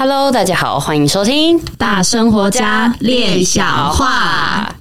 [0.00, 4.72] Hello，大家好，欢迎收听大生活家练小话。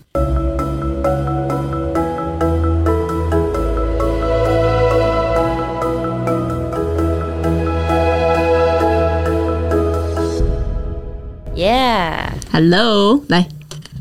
[11.56, 13.48] Yeah，Hello，来，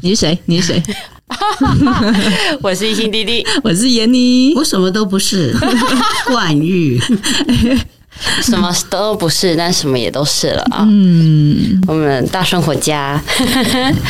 [0.02, 0.38] 你是谁？
[0.44, 0.82] 你是谁？
[2.60, 5.56] 我是一心弟弟， 我是闫妮，我什么都不是，
[6.28, 7.00] 冠玉。
[8.42, 10.86] 什么都不是，但什么也都是了啊！
[10.88, 13.22] 嗯，我们大生活家，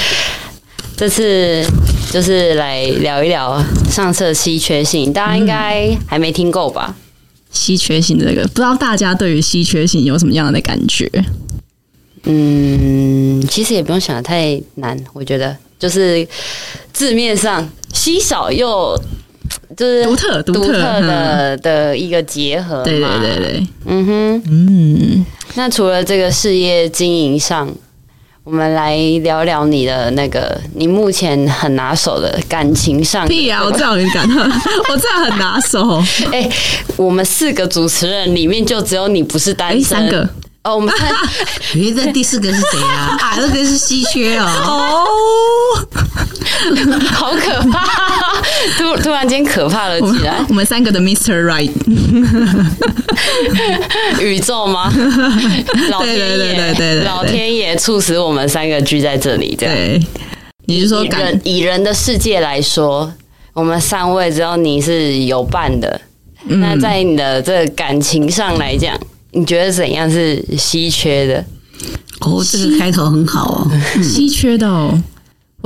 [0.97, 1.65] 这次
[2.11, 6.95] 就是来聊一聊上次的稀缺性，大家应该还没听够吧？
[7.51, 11.11] 稀缺性这个，不知道大家对于稀缺性有什么样的感觉？
[12.25, 16.27] 嗯，其实也不用想的太难，我觉得就是
[16.93, 18.99] 字面上稀少又。
[19.77, 25.27] 就是独特独特的的一个结合嘛，对对对对，嗯哼，嗯。
[25.55, 27.69] 那除了这个事业经营上，
[28.45, 33.27] 我们来聊聊你的那个你目前很拿手的感情上。
[33.27, 33.65] 屁啊！
[33.65, 34.37] 我这样很感动，
[34.89, 35.99] 我这样很拿手。
[36.31, 36.53] 哎、欸，
[36.97, 39.81] 我们四个主持人里面就只有你不是单身。
[39.81, 40.29] 欸、三个。
[40.63, 41.11] 哦，我们看，
[41.75, 43.17] 原来第四个是谁啊？
[43.21, 44.45] 啊，那个是稀缺哦。
[44.45, 45.05] 哦，
[47.13, 47.85] 好可怕！
[48.79, 50.45] 突突然间可怕了起来。
[50.49, 51.45] 我们三个的 Mr.
[51.45, 51.71] Right，
[54.21, 54.93] 宇宙吗？
[55.91, 59.75] 老天爷，对对对对，老天爷促使我们三个聚在这里，这样。
[59.75, 60.01] 对，
[60.67, 63.13] 你是说以人以人的世界来说，
[63.53, 66.01] 我们三位只有你是有伴的。
[66.49, 68.97] 嗯、那在你的这个感情上来讲。
[69.33, 71.45] 你觉得怎样是稀缺的？
[72.21, 73.71] 哦，这个开头很好哦。
[74.03, 74.99] 稀缺的哦，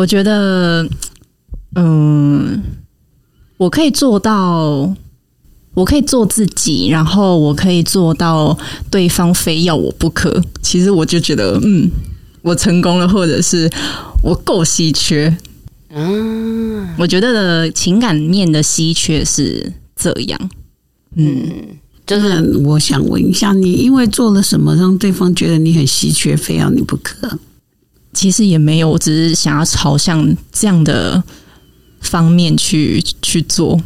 [0.01, 0.89] 我觉得，
[1.75, 2.63] 嗯，
[3.59, 4.95] 我可以做到，
[5.75, 8.57] 我可以做自己，然后我可以做到
[8.91, 10.43] 对方非要我不可。
[10.63, 11.91] 其实我就觉得，嗯，
[12.41, 13.71] 我成功了，或者是
[14.23, 15.37] 我够稀缺。
[15.91, 20.51] 嗯，我觉得的情感面的稀缺是这样。
[21.17, 21.77] 嗯。
[22.07, 27.39] 就是我想问一下你，因为做了什么让对方觉得你很稀缺，非要你不可？
[28.13, 31.23] 其实也没有，我只是想要朝向这样的
[32.01, 33.81] 方面去去做。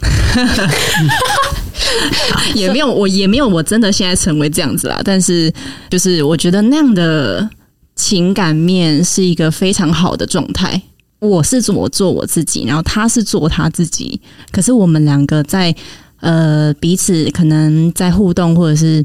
[2.54, 5.00] 也没有，我也没有，我真的现在成为这样子啦。
[5.04, 5.52] 但是，
[5.90, 7.48] 就是我觉得那样的
[7.96, 10.80] 情感面是一个非常好的状态。
[11.20, 14.20] 我是怎么做我自己，然后他是做他自己。
[14.50, 15.74] 可是我们两个在。
[16.20, 19.04] 呃，彼此可能在互动或者是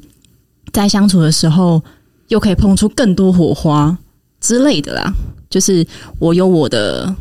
[0.71, 1.83] 在相处的时候，
[2.29, 3.97] 又可以碰出更多火花
[4.39, 5.13] 之类的啦。
[5.49, 5.85] 就是
[6.19, 7.13] 我有我的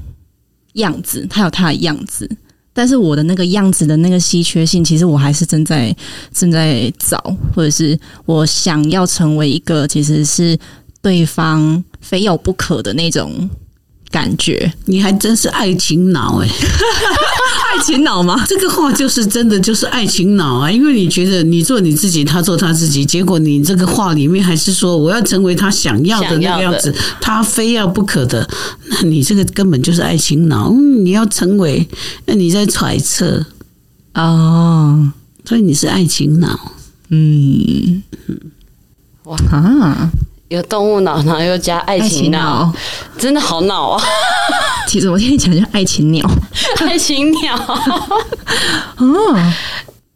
[0.74, 2.30] 样子，他有他的样子，
[2.72, 5.96] 但是我的那个样子的那个稀缺性，其实我还是正在
[6.32, 7.16] 正在找，
[7.54, 10.58] 或者是我想要成为一个其实是
[11.00, 13.48] 对方非要不可的那种。
[14.10, 16.48] 感觉你还真是爱情脑哎，
[17.76, 18.44] 爱情脑吗？
[18.48, 20.70] 这个话就是真的，就是爱情脑啊！
[20.70, 28.48] 因为你觉得你做你自己，他做他自己，结果你这个话里面还是说我要成为他想要的那个样子，他非要不可的，
[28.88, 30.72] 那你这个根本就是爱情脑。
[30.72, 31.86] 你要成为，
[32.26, 33.44] 那你在揣测
[34.14, 35.12] 哦，
[35.44, 36.72] 所以你是爱情脑，
[37.10, 38.02] 嗯，
[39.24, 40.10] 哇啊！
[40.48, 42.72] 有动物脑，然后又加爱情脑，
[43.18, 44.02] 真的好脑啊！
[44.86, 46.26] 其实我听你讲叫爱情鸟，
[46.80, 47.54] 爱情鸟。
[48.96, 49.52] 哦，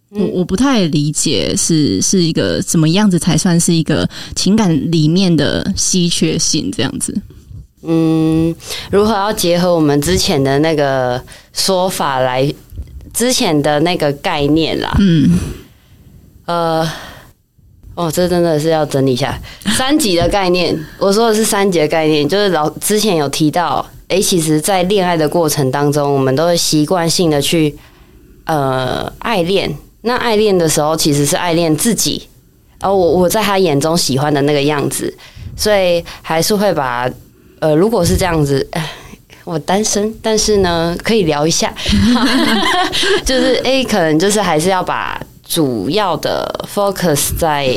[0.09, 7.15] 我我不太理解是是一个怎么样子才算是一个情感里面的稀缺性这样子。
[7.83, 8.55] 嗯，
[8.91, 11.23] 如何要结合我们之前的那个
[11.53, 12.51] 说法来，
[13.13, 14.97] 之前的那个概念啦？
[14.99, 15.39] 嗯，
[16.47, 16.91] 呃。
[17.95, 19.39] 哦，这真的是要整理一下
[19.77, 20.75] 三级的概念。
[20.99, 27.77] 我说的是三级的概念，就是老之前有提到，哎，其实，在恋爱的过程当中，我们都会习惯性的去
[28.45, 29.71] 呃爱恋。
[30.03, 32.27] 那爱恋的时候，其实是爱恋自己，
[32.81, 35.15] 而我我在他眼中喜欢的那个样子，
[35.55, 37.07] 所以还是会把
[37.61, 38.67] 呃，如果是这样子，
[39.45, 41.73] 我单身，但是呢，可以聊一下，
[43.23, 45.21] 就是哎，可能就是还是要把。
[45.53, 47.69] 主要的 focus 在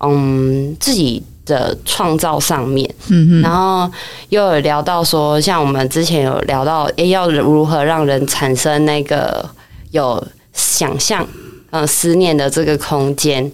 [0.00, 3.90] 嗯自己的创造上面，嗯，然后
[4.30, 9.46] 又有聊到说，像我们之前有聊到，诶，要如何让人产生那个
[9.90, 11.26] 有想象、
[11.72, 13.52] 嗯思念的这个空间，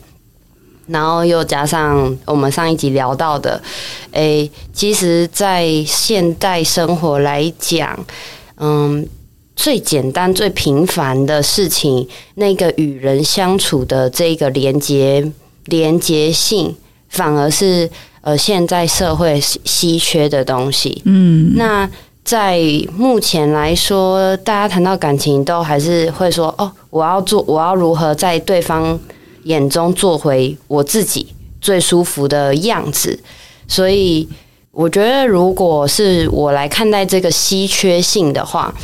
[0.86, 3.60] 然后又加上我们上一集聊到的，
[4.12, 7.98] 诶，其实，在现代生活来讲，
[8.58, 9.04] 嗯。
[9.60, 15.30] 最简单、最平凡的事情，那个与人相处的这个连接、
[15.66, 16.74] 连接性，
[17.10, 17.88] 反而是
[18.22, 21.02] 呃现在社会稀缺的东西。
[21.04, 21.86] 嗯，那
[22.24, 22.58] 在
[22.96, 28.98] 目前来说，大家谈到感情，都还是会说：“哦，我要做，我要如何在对方
[29.42, 31.26] 眼中做回我自己
[31.60, 33.20] 最舒服的样子。”
[33.68, 34.26] 所以，
[34.70, 38.74] 我觉得如果是我来看待这个稀缺性的话，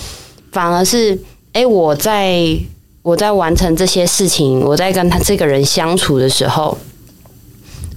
[0.56, 1.19] 反而是，
[1.53, 2.58] 诶，我在。
[3.03, 6.76] 我在完成这些事情，我在跟他这个人相处的时候，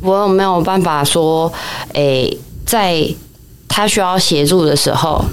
[0.03, 1.51] 我有没有办法说，
[1.93, 3.03] 诶，在
[3.67, 5.25] 他需要协助的时候，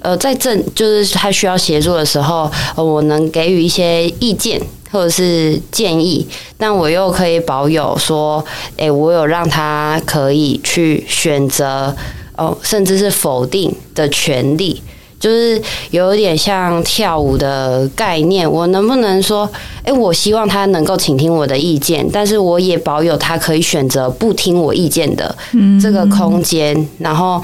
[0.00, 4.60] 呃，在正就是他需要协助的时候，我能给予一些意见
[4.90, 6.28] 或者是建议，
[6.58, 8.44] 但我又可以保有说，
[8.76, 11.96] 诶，我有让他可以去选择，
[12.36, 14.82] 哦，甚至是否定的权利。
[15.18, 15.60] 就是
[15.90, 19.50] 有一点像跳舞的概念，我能不能说，
[19.84, 25.34] 诶，我希望他能够倾听我的意见，但是我也保有他可以选择不听我意见的
[25.80, 26.86] 这个空间。
[26.98, 27.42] 然后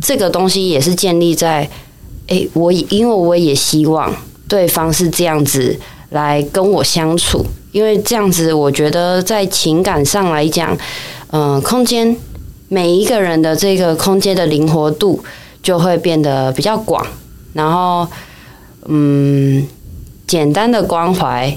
[0.00, 1.68] 这个东西也是建立在，
[2.28, 4.14] 诶，我因为我也希望
[4.48, 5.76] 对方是这样子
[6.10, 10.78] 来跟我相处，因为这样子我觉得在情感上来讲，
[11.32, 12.16] 嗯，空间
[12.68, 15.20] 每一个人的这个空间的灵活度。
[15.62, 17.06] 就会变得比较广，
[17.52, 18.06] 然后，
[18.86, 19.64] 嗯，
[20.26, 21.56] 简单的关怀，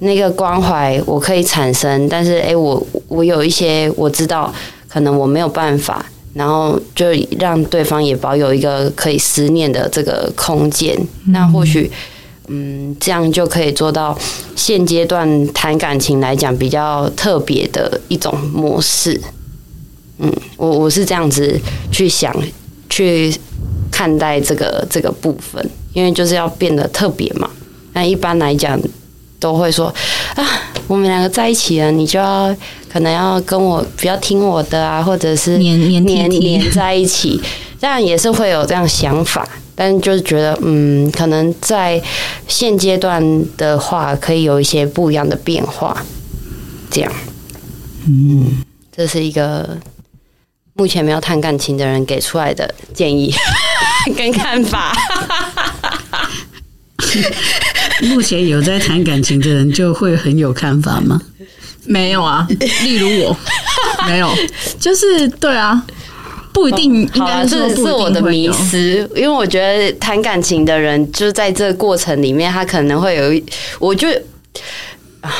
[0.00, 4.52] 那个关怀我可以产生，但是，诶，我我有一些我知道，
[4.86, 6.04] 可能我没有办法，
[6.34, 7.06] 然后就
[7.38, 10.94] 让对方也保有一个可以思念的这个空间，
[11.24, 11.90] 嗯、那或许，
[12.48, 14.14] 嗯，这样就可以做到
[14.54, 19.18] 现阶段谈感情来讲比较特别的一种模式。
[20.18, 21.58] 嗯，我我是这样子
[21.90, 22.34] 去想。
[22.88, 23.34] 去
[23.90, 27.48] 看待这个这个部分，因为就是要变得特别嘛。
[27.92, 28.78] 那一般来讲，
[29.40, 29.92] 都会说
[30.34, 30.44] 啊，
[30.86, 32.54] 我们两个在一起了，你就要
[32.88, 37.40] 可能要跟我比较听我的啊，或者是黏黏黏黏 在一起，
[37.80, 39.46] 当然也是会有这样想法。
[39.74, 42.02] 但就是觉得，嗯，可能在
[42.48, 43.22] 现阶段
[43.56, 45.96] 的话，可以有一些不一样的变化。
[46.90, 47.12] 这样，
[48.08, 49.78] 嗯，这是一个。
[50.78, 53.34] 目前没有谈感情的人给出来的建议
[54.16, 54.96] 跟看法。
[58.02, 61.20] 目前有在谈感情的人就会很有看法吗？
[61.84, 62.46] 没有啊，
[62.84, 63.36] 例如我，
[64.06, 64.32] 没有，
[64.78, 65.82] 就是对啊，
[66.52, 67.02] 不一定。
[67.12, 73.44] 应该是是我的迷失，因为我觉得谈感情的人就在这个过程里面，他可能会有一，
[73.80, 74.08] 我就
[75.22, 75.32] 啊。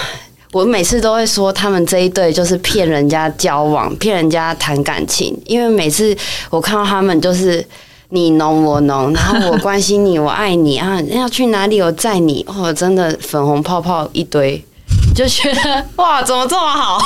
[0.52, 5.38] 我每次都会说，他们这一对就是骗人家交往，骗人家谈感情。
[5.44, 6.16] 因为每次
[6.48, 7.64] 我看到他们，就是
[8.08, 14.64] 你侬我侬，然后我关心你，我爱你啊，要去哪里我载你，哦，真的粉红泡泡一堆，
[15.14, 16.98] 就觉得哇，怎么这么好？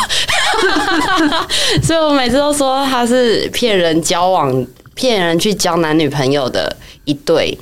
[1.82, 4.64] 所以我每次都说他是骗人交往、
[4.94, 7.58] 骗人去交男女朋友的一对。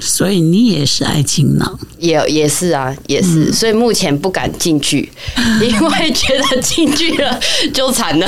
[0.00, 3.50] 所以你也是爱情脑，也也是啊，也是。
[3.50, 5.12] 嗯、所以目前不敢进去，
[5.62, 7.38] 因为觉得进去了
[7.72, 8.26] 就惨了。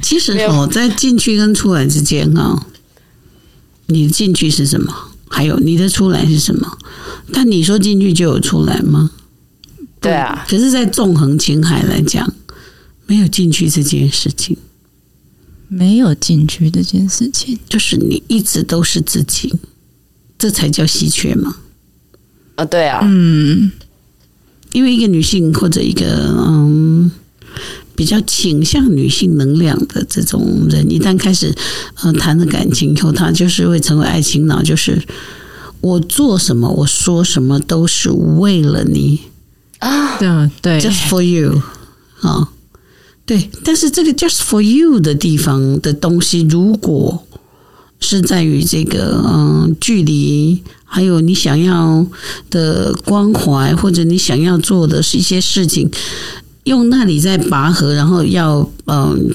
[0.00, 2.66] 其实哦，在进去跟出来之间啊，
[3.86, 4.94] 你的进去是什么？
[5.28, 6.78] 还有你的出来是什么？
[7.32, 9.10] 但你说进去就有出来吗？
[10.00, 10.46] 对啊。
[10.48, 12.32] 可是，在纵横情海来讲，
[13.06, 14.56] 没有进去这件事情，
[15.66, 19.52] 没有进去这件事情，就是你一直都是自己。
[20.44, 21.56] 这才叫稀缺嘛？
[22.56, 23.72] 啊，对啊，嗯，
[24.72, 26.04] 因为一个女性或者一个
[26.36, 27.10] 嗯
[27.96, 31.54] 比较倾向女性能量的这种人，一旦开始
[32.02, 35.02] 呃谈了感情以后，她就是会成为爱情脑，就是
[35.80, 39.20] 我做什么，我说什么都是为了你。
[39.78, 40.18] 啊，
[40.60, 41.62] 对，just for you
[42.20, 42.50] 啊，
[43.24, 47.26] 对，但是这个 just for you 的地方的东西，如果
[48.04, 52.06] 是在于这个嗯距离，还有你想要
[52.50, 55.90] 的关怀，或者你想要做的是一些事情，
[56.64, 59.34] 用那里在拔河，然后要嗯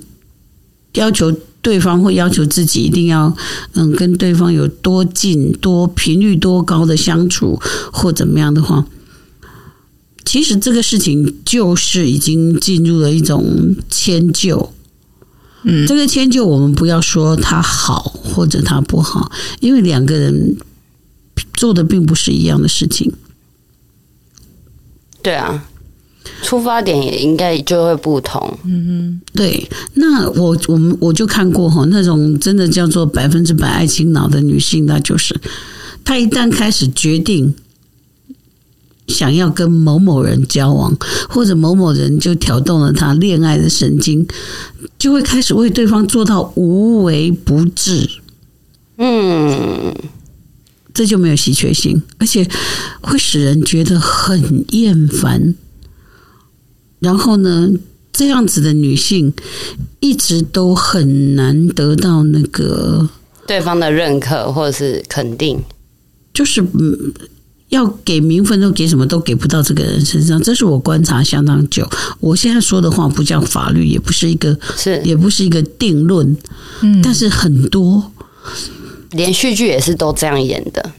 [0.93, 3.35] 要求对方或要求自己一定要
[3.73, 7.59] 嗯跟对方有多近、多频率多高的相处，
[7.91, 8.85] 或怎么样的话，
[10.23, 14.71] 其实这个事情就是已经进入了一种迁就。
[15.63, 20.55] 嗯，这个迁就我们不要说他好或者他不好，因为两个人
[21.53, 23.11] 做的并不是一样的事情。
[25.21, 25.65] 对啊，
[26.43, 28.57] 出发点也应该就会不同。
[28.63, 29.69] 嗯哼，对。
[29.95, 35.37] 那我我们我就看过哈，那种真的叫做百分之百爱情脑的女性，那就是
[36.05, 37.53] 她一旦开始决定
[39.09, 40.95] 想要跟某某人交往，
[41.27, 44.25] 或者某某人就挑动了他恋爱的神经，
[44.97, 48.07] 就会开始为对方做到无微不至。
[48.97, 49.93] 嗯，
[50.93, 52.47] 这就没有稀缺性，而且
[53.01, 55.55] 会使人觉得很厌烦。
[56.99, 57.69] 然后呢，
[58.13, 59.33] 这样子的女性
[59.99, 63.09] 一直都很难得到那个
[63.47, 65.59] 对方的认可或者是肯定，
[66.31, 67.11] 就是嗯。
[67.69, 71.87] 要给名分都给什么都给不到这个人身上，这是我观察相当久。
[72.19, 76.35] 我现在说的话不叫法律，也不是一个是，也不是一个定论。
[76.81, 78.11] 嗯，但是很多。
[79.11, 80.91] 连续剧也是都这样演的。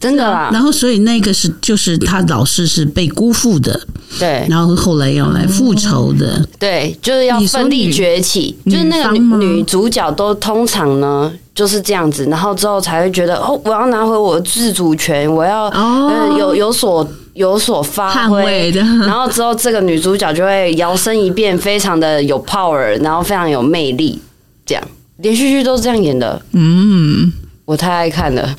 [0.00, 3.80] 真的啦，然后所以那个是就是他老是是被辜负的，
[4.16, 18.70] 对，然后后来要来复仇的，对，就是要奋力崛起，就是那个女女主角都通常呢就是这样子，然后之后才会觉得哦，我要拿回我的自主权，我要呃有有所有所发挥。
[18.70, 24.20] 的， 然后之后这个女主角就会摇身一变，非常的有 power，然后非常有魅力，
[24.64, 24.84] 这样。
[25.16, 27.32] 连续剧都是这样演的，嗯，
[27.64, 28.54] 我太爱看了。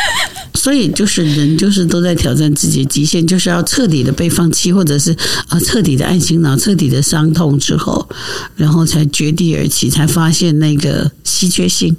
[0.52, 5.16] 所以就是人就是都在挑战自己的极限，就是要彻底的被放弃，或者是
[5.48, 8.06] 啊彻底的爱情脑、彻底的伤痛之后，
[8.54, 11.96] 然后才绝地而起，才发现那个稀缺性。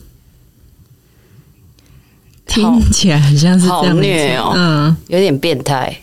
[2.55, 5.95] 听起来很像是这样虐哦，嗯，有点变态，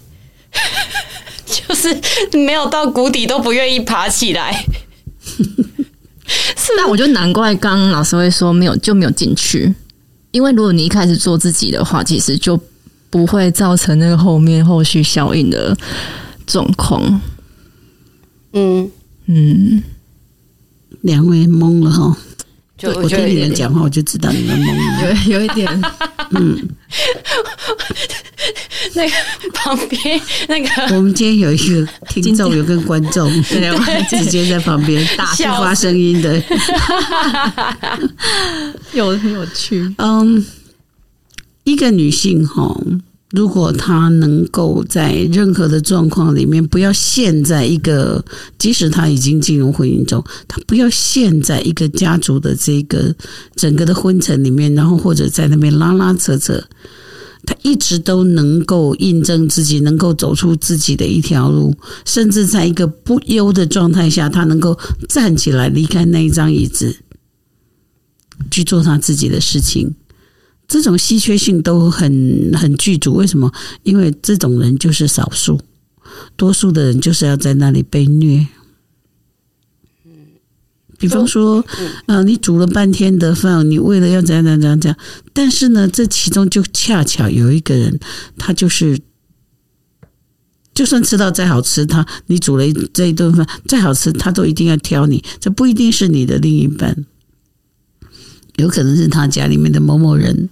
[1.46, 1.98] 就是
[2.36, 4.64] 没有到谷底都不愿意爬起来。
[5.26, 9.74] 是，那我就难怪刚刚老师会说没有就没有进去。
[10.30, 12.58] 因为如果你一开始做自己的话，其实就
[13.10, 15.76] 不会造成那个后面后续效应的
[16.46, 17.20] 状况。
[18.54, 18.90] 嗯
[19.26, 19.82] 嗯，
[21.02, 22.16] 两位懵了哈。
[22.82, 24.74] 就我听你们讲话，我就知道你们懵
[25.06, 25.82] 了， 有有一点。
[26.30, 26.68] 嗯，
[28.94, 29.14] 那个
[29.54, 36.42] 旁边那个，我们今天有一个听众，有个观众， 对，直接在旁边大不发声音的，
[38.92, 39.94] 有很有趣。
[39.98, 40.44] 嗯，
[41.62, 42.76] 一个女性哈。
[43.32, 48.22] 如果他能够在任何的状况里面，不要陷在一个，
[48.58, 53.14] 即使他已经进入婚姻中，他不要陷在一个家族的这个
[53.56, 56.62] 整个的婚程里面，然后或者在那边拉拉扯扯，
[57.46, 61.74] 他一直都能够印证自己，能够走出自己的一条路，
[62.04, 66.94] 甚至在一个不忧的状态下，他能够站起来离开那一张椅子，
[68.50, 69.94] 去做他自己的事情。
[70.72, 73.52] 这种稀缺性都很很具足，为什么？
[73.82, 75.60] 因为这种人就是少数，
[76.34, 78.46] 多数的人就是要在那里被虐。
[80.98, 81.62] 比方说，
[82.06, 84.98] 呃，你煮了半天的饭，你为了要怎样怎样怎样怎样，
[85.34, 88.00] 但是呢，这其中就恰巧有一个人，
[88.38, 88.98] 他就是，
[90.72, 92.64] 就算吃到再好吃，他你煮了
[92.94, 97.04] 这一顿饭再好吃，他都一定要挑你，这不一定是你的另一半。
[98.56, 100.48] 有可能是他家里面的某某人，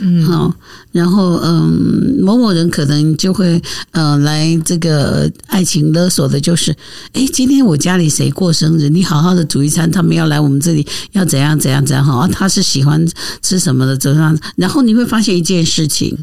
[0.00, 0.54] 嗯，好，
[0.92, 3.60] 然后嗯，某某人可能就会
[3.90, 6.74] 呃来这个爱情勒索的，就是，
[7.12, 13.06] 哎，今天我家里谁过生日，你好好的煮一餐，他们要来我们这里，要怎样怎样怎样，好，他是喜欢
[13.42, 16.16] 吃什么的，怎样，然后你会发现一件事情，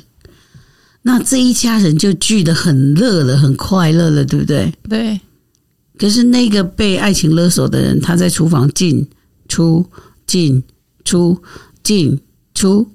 [1.04, 4.74] 那这一家人就聚得很乐了，很快乐了，对不对？
[4.90, 5.20] 对。
[5.98, 9.08] 可是那个被爱情勒索的人，他在厨房进
[9.48, 9.86] 出
[10.26, 10.64] 进。
[11.08, 11.42] 出
[11.84, 12.20] 进
[12.54, 12.86] 出，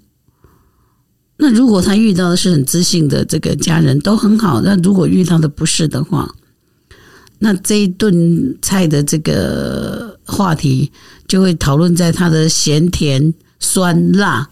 [1.42, 4.61] 那如果他遇到的是很知性的这个家人，都很好。
[4.61, 6.32] 那如果遇到的不是的话，
[7.40, 10.92] 那这一顿菜的这个话题
[11.26, 14.49] 就会讨论在他的咸甜酸辣，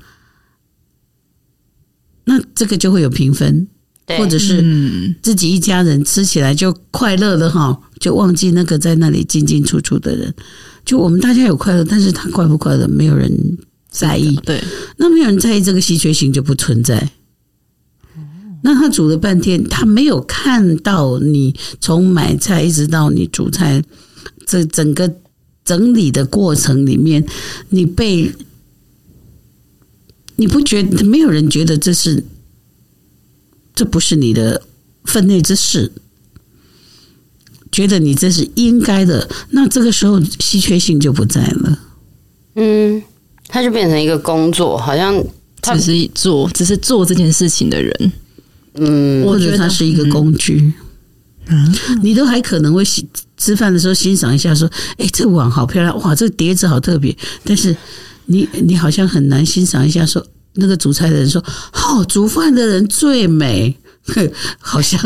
[2.24, 3.68] 那这个就会有评分，
[4.18, 10.34] 或者是自己一家人吃起来就快乐的哈，就忘记那个在那里进进出出的人。
[10.84, 13.30] 就我们大家有快乐，但是他快不快乐，没有人
[13.90, 14.36] 在意。
[14.36, 14.62] 对，
[14.96, 17.10] 那没有人在意，这个稀缺性就不存在。
[18.62, 23.82] 那他煮了半天，他没有看到你从买菜一直到你煮菜，
[24.46, 25.12] 这整个
[25.64, 27.26] 整理的过程里面，
[27.70, 28.32] 你被
[30.36, 32.22] 你不觉得没有人觉得这是，
[33.74, 34.62] 这不是你的
[35.04, 35.90] 分内之事。
[37.72, 41.78] 觉得你这是应该的，那这个时候稀缺性就不在了。
[42.56, 43.00] 嗯，
[43.50, 45.14] 他就变成一个工作，好像
[45.60, 48.12] 他只是做，只是做这件事情的人。
[48.74, 50.72] 嗯，或者他是一个工具。
[51.48, 53.04] 嗯，你都还可能会吃
[53.36, 57.76] 吃饭的时候欣赏一下，说：“哎，这碗好漂亮，哇，这个碟子好特别。”但是
[58.26, 61.42] 你你好像很难欣赏一下，说那个煮菜的人说
[61.74, 63.76] ：“哦，煮饭的人最美。
[64.58, 65.00] ”好像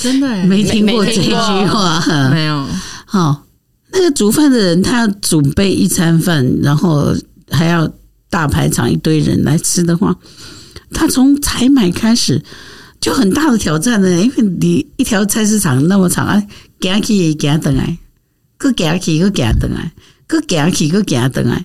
[0.00, 2.66] 真的没听过这句话，没有。
[3.04, 3.44] 好，
[3.92, 7.14] 那个煮饭的人，他要准备一餐饭，然后
[7.50, 7.90] 还要
[8.30, 10.16] 大排场一堆人来吃的话，
[10.92, 12.42] 他从采买开始
[13.00, 14.08] 就很大的挑战呢。
[14.20, 16.42] 因为你一条菜市场那么长啊，
[16.80, 17.98] 行去行等来，
[18.56, 19.92] 搁行去搁行等来，
[20.26, 21.64] 搁行去搁行等来。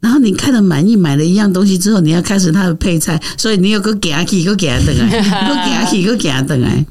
[0.00, 6.86] 然后你看的满意，买了一样东西之后，你要开始它的配菜，所以你有个夹起，个夹等来，个夹起，个夹等来。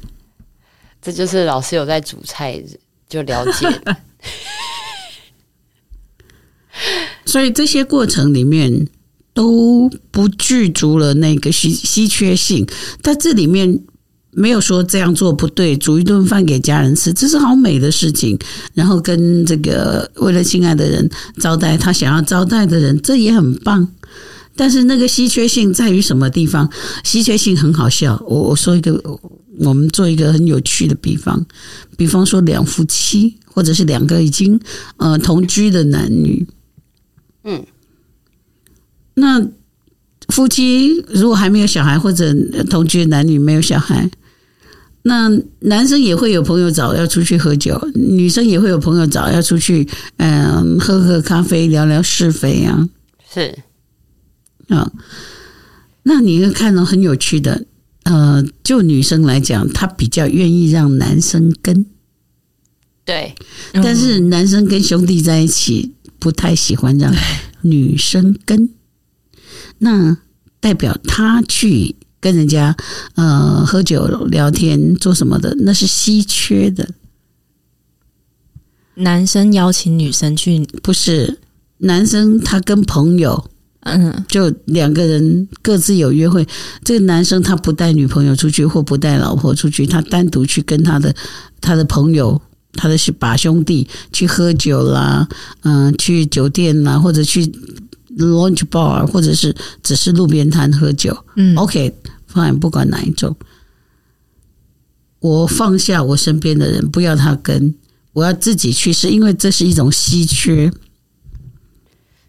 [1.02, 2.62] 这就是老师有在煮菜
[3.08, 3.68] 就了解。
[7.30, 8.88] 所以这些过程里面
[9.32, 12.66] 都不具足了那个稀稀缺性，
[13.02, 13.80] 但这里面。
[14.32, 18.38] 没有说这样做不对，煮一顿饭给家人吃，这是好美的事情。
[18.74, 21.10] 然后跟这个为了亲爱的人
[21.40, 23.88] 招待他想要招待的人，这也很棒。
[24.54, 26.70] 但是那个稀缺性在于什么地方？
[27.02, 28.22] 稀缺性很好笑。
[28.24, 29.02] 我我说一个，
[29.58, 31.44] 我们做一个很有趣的比方，
[31.96, 34.60] 比方说两夫妻，或者是两个已经
[34.98, 36.46] 呃同居的男女，
[37.44, 37.64] 嗯，
[39.14, 39.48] 那
[40.28, 42.34] 夫妻如果还没有小孩，或者
[42.68, 44.10] 同居男女没有小孩。
[45.02, 45.30] 那
[45.60, 52.86] 男生也会有朋友找要出去喝酒，女生也会有朋友找要出去，嗯，喝喝咖啡，聊聊是非啊。
[53.32, 53.58] 是
[54.68, 54.92] 啊，
[56.02, 57.64] 那你会看到很有趣的，
[58.02, 61.86] 呃，就女生来讲，她比较愿意让男生跟，
[63.06, 63.34] 对，
[63.72, 67.12] 但是男生跟兄弟在一起不太喜欢让
[67.62, 68.68] 女生跟，
[69.78, 70.18] 那
[70.60, 71.96] 代表他去。
[72.22, 72.76] 跟人家
[73.14, 76.86] 呃喝酒聊天做什么的，那是稀缺的。
[78.96, 81.38] 男生邀请女生去，不是
[81.78, 83.50] 男生他跟朋友，
[83.84, 86.46] 嗯，就两个人各自有约会。
[86.84, 91.16] 这个男生他不带女朋友出去，或不带老婆出去，他单独去跟他的
[91.58, 92.38] 他的朋友，
[92.72, 95.28] 他的把兄弟去喝酒啦，
[95.62, 97.52] 嗯，去酒店啦，或者去。
[98.18, 99.54] Lunch bar，或者是
[99.84, 103.34] 只是路边摊喝酒，嗯，OK，fine，不管哪一种，
[105.20, 107.72] 我放下我身边的人，不要他跟，
[108.12, 110.70] 我要自己去，是因为这是一种稀缺。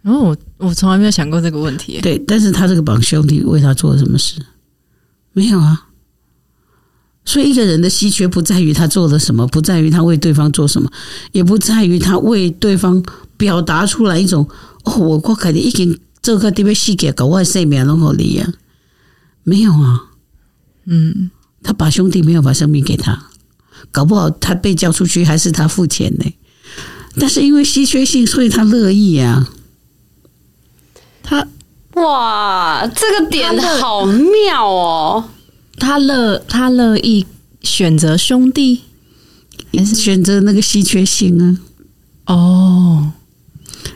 [0.03, 1.99] 哦，我我从来没有想过这个问题。
[1.99, 4.35] 对，但是他这个绑兄弟为他做了什么事？
[5.33, 5.87] 没有啊。
[7.31, 10.91] 所以一个人的稀缺不在于他做了什么，不在于他为对方做什么，
[11.31, 13.01] 也不在于他为对方
[13.37, 14.45] 表达出来一种。
[14.83, 18.51] 哦，我我肯定已经做个特别细节，搞外生命拢好你呀？
[19.43, 20.09] 没有啊，
[20.85, 21.31] 嗯，
[21.63, 23.27] 他把兄弟没有把生命给他，
[23.93, 26.25] 搞不好他被叫出去还是他付钱呢。
[27.17, 29.47] 但是因为稀缺性，所以他乐意呀。
[31.23, 31.47] 他
[31.93, 35.29] 哇，这个点好妙哦！
[35.81, 37.25] 他乐他乐意
[37.63, 38.81] 选择兄弟，
[39.73, 41.57] 还是选择那个稀缺性啊？
[42.27, 43.11] 哦。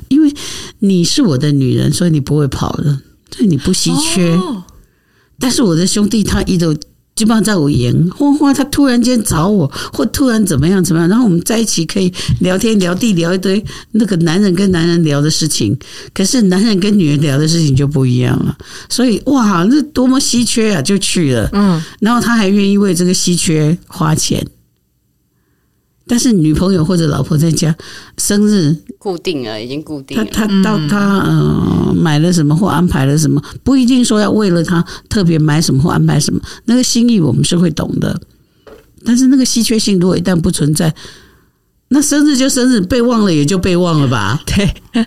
[0.07, 0.33] 因为
[0.79, 4.31] 你是我的女人，所以你不会跑的，所以你不稀缺。
[4.33, 4.63] 哦、
[5.37, 6.75] 但是我的兄弟他一直
[7.15, 15.77] 基本上在我眼，花花他突然间找我，或突然怎么样怎么样，然后我们在一起可以聊天聊地聊一堆那个男人跟男人聊的事情，
[16.13, 18.57] 可是男人跟女人聊的事情就不一样了。
[18.89, 21.49] 所以哇，那多么稀缺啊，就去了。
[21.53, 24.45] 嗯，然后他还愿意为这个稀缺花钱。
[26.07, 27.75] 但是女朋友或者老婆在家
[28.17, 30.25] 生日固定了，已经固定了。
[30.25, 36.39] 他他到他呃买了什么或安排了什么，不一定说要为了他特别买什么或安排什么。
[36.65, 38.19] 那个心意我们是会懂的，
[39.03, 40.93] 但是那个稀缺性如果一旦不存在，
[41.87, 44.39] 那生日就生日，被忘了也就被忘了吧。
[44.45, 44.75] 对，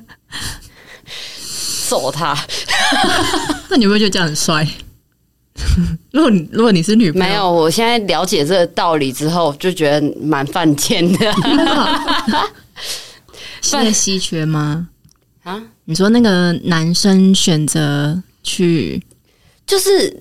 [1.89, 2.37] 揍他。
[3.71, 4.67] 那你会不会觉得这样很帅？
[6.13, 11.19] 如果你如果你是女朋友，没有，我现在了解这个道理之后，就觉得蛮犯贱的。
[13.61, 14.89] 现在稀缺吗？
[15.43, 15.61] 啊？
[15.85, 19.03] 你说那个男生选择去，
[19.67, 20.17] 就是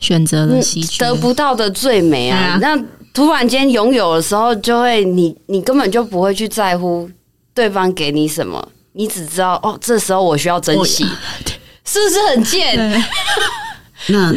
[0.00, 2.38] 选择了稀缺，得不到的最美啊！
[2.54, 2.76] 啊那
[3.12, 7.08] 突然间拥有的时候，就会你你根本就不会去在乎
[7.54, 11.04] 对方给你什么，你只知道哦，这时候我需要珍惜，
[11.84, 13.04] 是不是很贱？
[14.08, 14.34] 那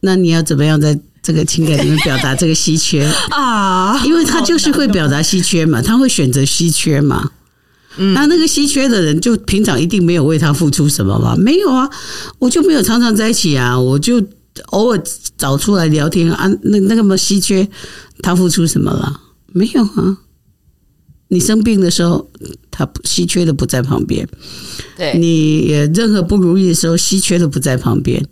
[0.00, 4.02] 那你要怎么样在这个情感里面表达这个稀缺 啊？
[4.04, 7.30] 因为他就是会表达稀缺嘛，他会选择稀缺嘛。
[7.96, 11.34] 嗯，那那个稀缺的人，就平常一定没有为他付出什么吗？
[11.38, 11.88] 没有啊，
[12.38, 14.20] 我就没有常常在一起啊，我就
[14.66, 15.02] 偶尔
[15.38, 16.50] 找出来聊天啊。
[16.62, 17.68] 那那个么稀缺，
[18.20, 19.20] 他付出什么了？
[19.52, 20.18] 没有啊。
[21.34, 22.26] 你生病的时候，
[22.70, 24.26] 他稀缺的不在旁边。
[24.96, 28.24] 对，你任何不如意的时候，稀缺的不在旁边。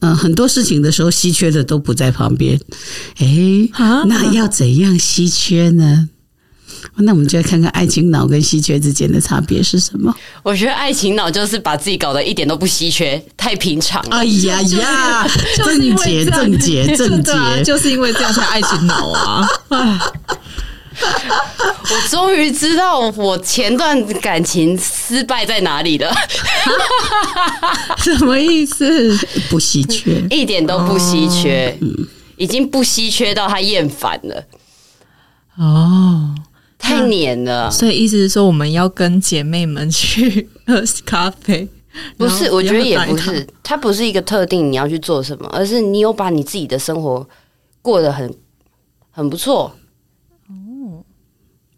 [0.00, 2.58] 嗯、呃，很多事情的时候，稀缺的都不在旁边。
[3.18, 3.68] 哎，
[4.06, 6.08] 那要怎样稀缺呢？
[6.96, 10.14] 那我们就来看看爱情脑跟稀缺之间的差别是什么？
[10.42, 14.16] 我觉得爱情脑就是把自己搞得一点都不稀缺，太平常了。
[14.16, 17.32] 哎呀呀， 正解正解正解，
[17.62, 19.46] 就是因为这样才爱情脑啊！
[21.02, 26.12] 我终于知道我前段感情失败在哪里了。
[27.98, 29.16] 什么意思？
[29.48, 31.76] 不稀缺，一点都不稀缺，
[32.36, 34.44] 已经不稀缺到他厌烦了。
[35.56, 36.34] 哦。
[36.82, 41.68] 太黏了，所以意思是说，我们要跟姐妹们去喝咖啡？
[42.16, 47.28] 不是，我觉得也不是，它不是一个特定你要去做什么，而是你有把你自己的生活
[47.82, 48.34] 过得很
[49.10, 49.70] 很不错。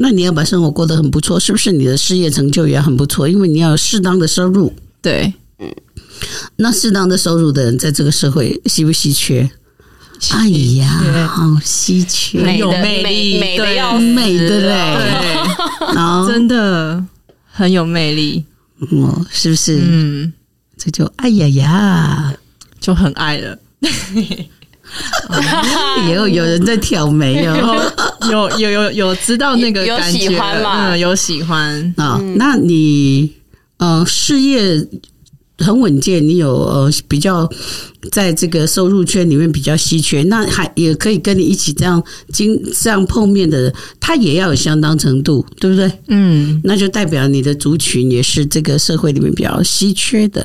[0.02, 3.28] 哦，那你要把生活过得很不错，是不是你的事业成就也很不错？
[3.28, 4.72] 因为你要有适当的收入。
[5.00, 5.72] 对，嗯，
[6.56, 9.48] 那适当的收入的人，在这个社会稀不稀缺？
[10.30, 14.96] 哎呀，好稀缺，很有魅力，美的要美的嘞，
[15.92, 17.04] 对，真的
[17.50, 18.44] 很有魅力，
[18.90, 19.80] 哦，是不是？
[19.82, 20.32] 嗯，
[20.76, 22.34] 这就哎呀呀，
[22.80, 23.58] 就很爱了。
[26.14, 27.92] 有有人在挑眉哦，
[28.30, 30.96] 有有有有知道那个有喜欢吗？
[30.96, 32.20] 有喜欢啊？
[32.36, 33.32] 那你
[33.78, 34.86] 呃事业？
[35.58, 37.48] 很稳健，你有呃比较
[38.10, 42.02] 在这个收入圈里面比较稀缺，那还也可以跟你一起这样
[42.32, 45.92] 经这样碰面的人，他也要有相当程度，对不对？
[46.08, 50.44] 嗯，那就代表你的族群也是这个社会里面比较稀缺的，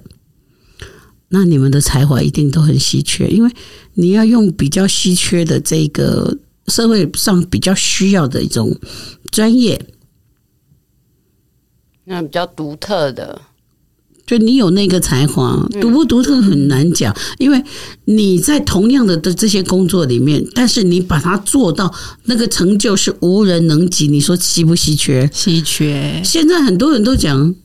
[1.29, 3.51] 那你们的才华一定都很稀缺，因为
[3.95, 6.37] 你要用比较稀缺的这个
[6.67, 8.73] 社会上比较需要的一种
[9.31, 9.79] 专业，
[12.05, 13.41] 那比较独特的。
[14.25, 17.63] 就你有那个才华，独不独特很难讲，因为
[18.03, 21.93] 你在同样的的这些工作里面，但是你把它做到
[22.25, 24.09] 那个成就是无人能及。
[24.09, 25.29] 你说稀不稀缺？
[25.33, 26.21] 稀缺。
[26.25, 27.55] 现在很多人都讲，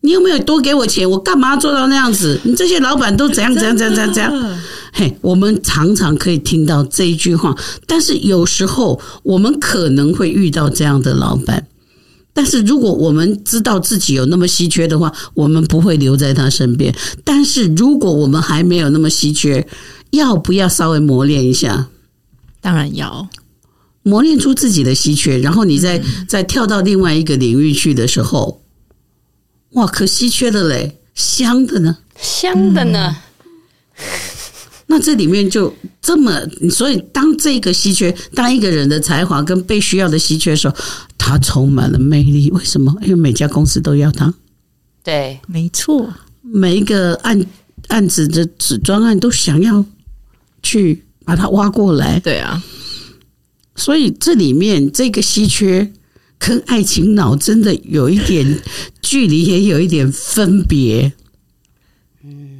[0.00, 1.08] 你有没有多给我钱？
[1.08, 2.40] 我干嘛做到那样子？
[2.44, 4.58] 你这些老板都怎样怎样怎样怎样怎样？
[4.92, 7.56] 嘿，我们常常可以听到这一句话，
[7.86, 11.66] 但是有时候我们可能会遇到这样的老板。
[12.32, 16.94] 但是如果我们知道自己有那么稀缺的话，我们不会留在他身边。
[17.24, 19.66] 但是如果我们还没有那么稀缺，
[20.10, 21.88] 要不要稍微磨练一下？
[22.60, 23.28] 当然要
[24.02, 28.62] 磨练出自己的稀缺，然后你再、嗯、再跳到另外一个领域去的时候，
[29.72, 33.16] 哇，可稀缺的嘞，香的呢，香的呢。
[33.18, 34.04] 嗯
[34.90, 36.32] 那这里面就这么，
[36.70, 40.74] 所以当这个稀缺，当一个人的才华跟被需要的稀缺的时候，
[41.18, 42.50] 他充满了魅力。
[42.52, 42.96] 为什么？
[43.02, 44.32] 因为每家公司都要他。
[45.04, 47.44] 对，没错，每一个案
[47.88, 49.84] 案子的子专案都想要
[50.62, 52.18] 去把它挖过来。
[52.20, 52.62] 对啊，
[53.76, 55.92] 所以这里面这个稀缺
[56.38, 58.60] 跟爱情脑真的有一点
[59.02, 61.12] 距离，也有一点分别。
[62.24, 62.54] 嗯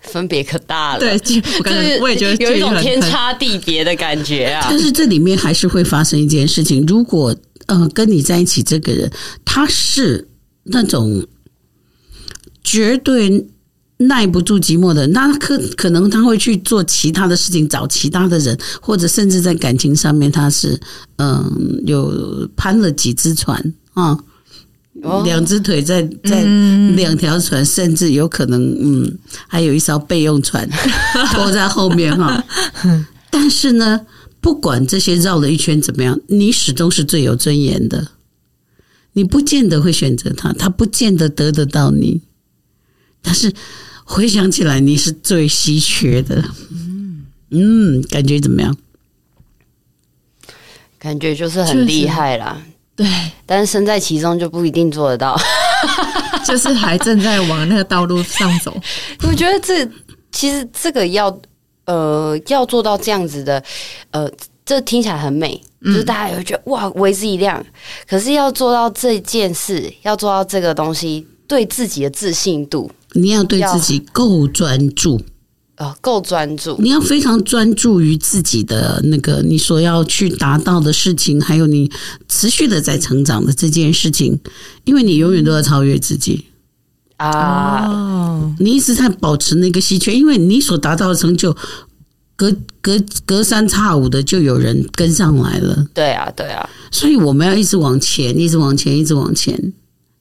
[0.00, 4.64] 分别可大了，对，我感觉我也觉得有一种天差地别的感觉啊。
[4.70, 7.34] 但是这里面还是会发生一件事情，如果
[7.66, 9.10] 呃跟你在一起这个人
[9.44, 10.28] 他是
[10.62, 11.26] 那种
[12.62, 13.48] 绝对
[13.98, 20.78] 耐不住寂寞的，那可可能他会去做其他的事情，找其他的人，或者甚至在感情上面他是
[21.16, 21.52] 嗯、呃、
[21.84, 24.18] 有攀了几只船啊。
[25.24, 26.42] 两只腿在在
[26.94, 30.66] 两条船，甚至有可能，嗯，还有一艘备用船
[31.34, 32.42] 拖在后面哈。
[33.30, 34.00] 但是呢，
[34.40, 38.08] 不管这些绕了一圈怎么样，你始终是最有尊严的。
[39.12, 42.22] 你不见得会选择他，他不见得得得到你。
[43.26, 43.52] 但是
[44.04, 46.36] 回想起来，你是最稀缺的。
[46.70, 48.76] 嗯嗯，感觉怎么样？
[50.98, 52.62] 感觉就是很厉害啦。
[52.94, 53.06] 对，
[53.44, 55.38] 但是身在其中就不一定做得到，
[56.46, 58.74] 就是还正在往那个道路上走。
[59.22, 59.86] 我觉得这
[60.32, 61.40] 其实这个要
[61.84, 63.62] 呃要做到这样子的，
[64.12, 64.30] 呃，
[64.64, 67.64] 这听起来很美，就是大家也会觉得哇为之一亮。
[68.08, 75.20] 可是要做到这件事，要做到这个东西，对自己的自信度，你要对自己够专注。
[75.76, 76.74] 啊，够专注！
[76.80, 81.90] 你要非常专注于自己的那个你所要去达到的事情，还有你
[82.28, 84.40] 持续的在成长的这件事情，
[84.84, 86.46] 因为你永远都要超越自己
[87.18, 88.54] 啊！
[88.58, 91.54] 你一直在保持那个稀缺，因为你所达到的成就，
[92.36, 95.86] 隔隔隔三差五的就有人跟上来了。
[95.92, 99.74] 对啊，对啊，所以我们要一直往前，一直往前，一直往前，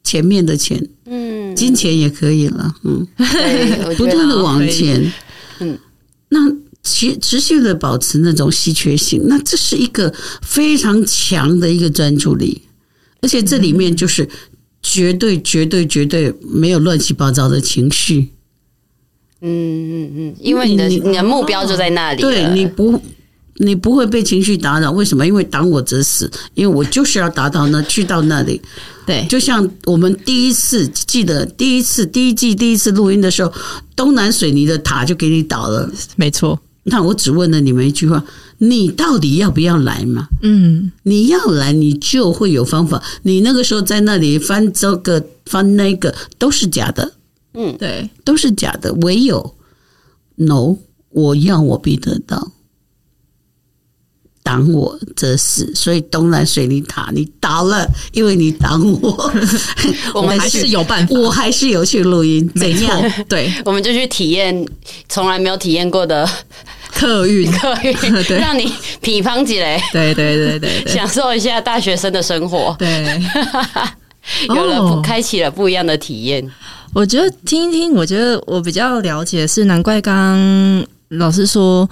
[0.06, 1.36] 前面的钱，嗯。
[1.56, 5.10] 金钱也可以了，嗯，对，不断的往前，
[5.60, 5.80] 嗯，
[6.28, 6.38] 那
[6.84, 12.62] 持持续的保持那种稀缺性，那这是一个非常强的一个专注力，
[13.22, 14.28] 而且这里面就是
[14.82, 18.32] 绝对绝对绝对没有乱七八糟的情绪，
[19.40, 23.02] 嗯嗯嗯，因为你的你，你的目标就在那里，对，你不。
[23.60, 25.26] 你不会被情绪打扰，为什么？
[25.26, 28.62] 因为挡我者死，因为我就是要达到那去到那里。
[29.06, 33.54] 对，就像我们第一次记得第一次第一季第一次录音的时候，
[33.96, 35.90] 东南水泥的塔就给你倒了。
[36.16, 38.24] 没错，那我只问了你们一句话：
[38.58, 40.28] 你到底要不要来嘛？
[40.42, 43.02] 嗯，你要来，你就会有方法。
[43.24, 47.14] 你那个时候在那里翻这个翻那个都是假的，
[47.54, 48.92] 嗯，对，都是假的。
[49.02, 49.56] 唯有
[50.36, 50.78] no，
[51.10, 52.52] 我要我必得到。
[54.46, 59.34] 挡我者死，所以东南水泥塔你倒了，因为你挡我。
[60.14, 62.48] 我们还是有办法，我还是有去录音。
[62.56, 63.12] 怎样？
[63.28, 64.64] 对， 我们就去体验
[65.10, 66.30] 从来没有体验过的
[66.94, 69.82] 客运， 客运，让你批判起来。
[69.92, 72.76] 对对对对，享受一下大学生的生活。
[72.78, 73.20] 对，
[74.48, 76.48] 有了，开启了不一样的体验。
[76.94, 80.86] 我觉得听一听，我觉得我比较了解是，难怪刚刚
[81.18, 81.90] 老师说。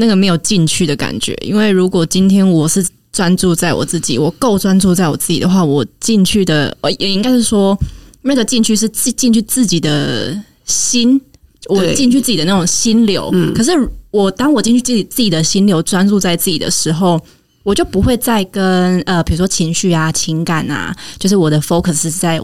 [0.00, 7.76] 那个没有进去的感觉，因为如果今天我是专注在我自己，我够专注在我自己的话，我进去的呃也应该是说
[8.22, 11.20] 那个进去是进进去自己的心，
[11.68, 13.28] 我进去自己的那种心流。
[13.32, 13.72] 嗯，可是
[14.12, 17.20] 我当我进去自己自己的心流，专注在自己的时候，
[17.64, 22.40] 我就不会再跟呃比如说情绪啊、情感啊，就是我的 focus 是在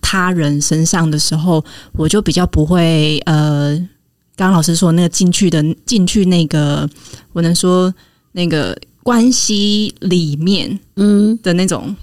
[0.00, 3.88] 他人身上的时候，我就比较不会呃。
[4.36, 6.88] 刚刚老师说那个进去的进去那个，
[7.32, 7.94] 我能说
[8.32, 11.94] 那个关系里面，嗯的那种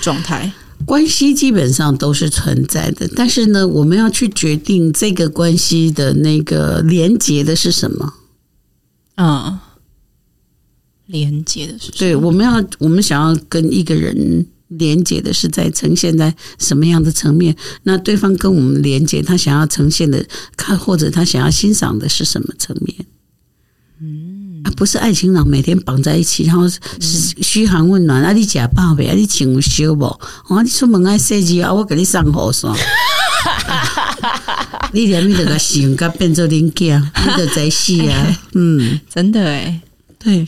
[0.00, 8.14] 状态，嗯，关系基本上都是存在的，但是呢，我们要去决定这个关系的那个连接的是什么？
[9.16, 9.58] 嗯，
[11.06, 11.98] 连接的是什么？
[11.98, 14.46] 对，我们要我们想要跟一个人。
[14.70, 17.54] 连接的是在呈现在什么样的层面？
[17.82, 20.24] 那对方跟我们连接，他想要呈现的，
[20.56, 22.96] 看或者他想要欣赏的是什么层面？
[24.00, 26.80] 嗯，啊，不是爱情脑每天绑在一起，然后是
[27.42, 29.06] 嘘寒问暖，啊，你假饱没？
[29.08, 30.06] 啊，你穿修不？
[30.06, 32.76] 啊，你出门爱设计啊，我给你上火霜。
[34.92, 38.38] 你连你那个性格变做零件，你都在戏啊？
[38.54, 39.80] 嗯， 真的哎，
[40.18, 40.46] 对。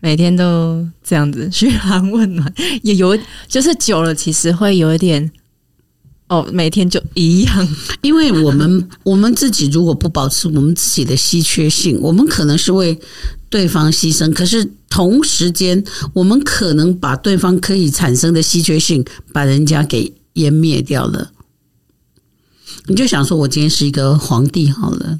[0.00, 5.30] 每天都这样子嘘寒问暖， 也有就是久了，其实会有一点
[6.28, 7.68] 哦，每天就一样。
[8.00, 12.98] 因为我们我们自己如果不保持我们自己的稀缺性，我们可能是为
[13.50, 15.84] 对方牺牲，可是同时间
[16.14, 21.30] 我们可能把对方可以产生的稀缺性把人家给湮灭掉了。
[22.86, 25.18] 你就想说，我今天是一个皇帝好了，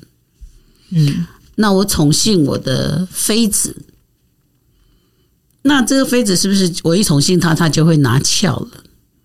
[0.91, 3.77] 嗯，那我宠幸我的妃子。
[5.63, 8.71] 那这个妃子是不是我一宠幸她，她就会拿翘了？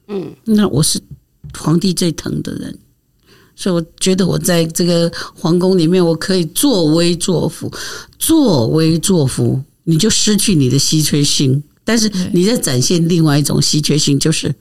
[0.08, 1.00] 嗯，那我是
[1.58, 2.78] 皇帝最疼的人，
[3.56, 7.72] 所以我觉得我在这个皇宫里面，我可以作威作福，
[8.20, 11.64] 作威作福，你就失去你的稀缺性。
[11.84, 14.54] 但是你在展现另外一种稀缺性，就是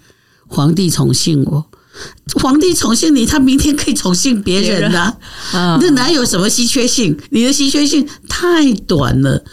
[0.47, 1.67] 皇帝宠幸我，
[2.41, 5.15] 皇帝宠幸你，他明天可以宠幸别人呐
[5.53, 7.19] 啊，那哪有什么稀缺性？
[7.31, 9.45] 你的稀缺性太短了，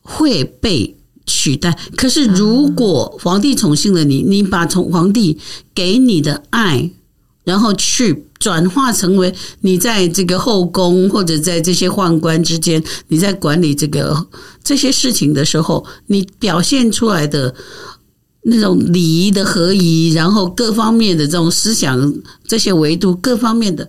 [0.00, 0.96] 会被。
[1.26, 1.76] 取代。
[1.96, 5.38] 可是，如果皇帝宠幸了你，你把从皇帝
[5.74, 6.90] 给你的爱，
[7.44, 14.26] 然后去转化成为你在这个后宫或者在这些宦官之间，你在管理这个
[14.62, 17.54] 这些事情的时候，你表现出来的
[18.42, 22.14] 那种礼仪的合宜，然后各方面的这种思想
[22.46, 23.88] 这些维度各方面的。